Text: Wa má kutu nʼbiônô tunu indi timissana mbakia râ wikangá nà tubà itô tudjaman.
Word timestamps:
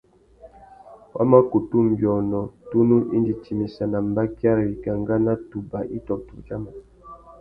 Wa 1.13 1.23
má 1.31 1.39
kutu 1.49 1.75
nʼbiônô 1.87 2.41
tunu 2.69 2.97
indi 3.15 3.33
timissana 3.43 3.97
mbakia 4.09 4.51
râ 4.57 4.63
wikangá 4.69 5.15
nà 5.25 5.33
tubà 5.49 5.79
itô 5.97 6.15
tudjaman. 6.27 6.75